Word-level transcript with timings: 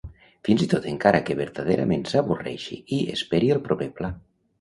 Fins 0.47 0.61
i 0.65 0.67
tot 0.69 0.85
encara 0.91 1.19
que 1.27 1.35
vertaderament 1.41 2.05
s'avorreixi 2.13 2.79
i 2.97 2.99
esperi 3.17 3.53
el 3.57 3.63
proper 3.69 3.89
pla. 4.01 4.11